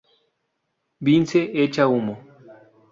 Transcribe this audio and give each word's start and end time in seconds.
Vince 1.05 1.39
echa 1.63 1.83
humo. 1.91 2.15